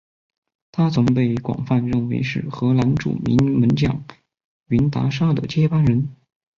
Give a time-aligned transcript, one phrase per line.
[0.71, 4.03] 他曾被广泛认为是荷兰著名门将
[4.69, 6.09] 云达沙的接班人。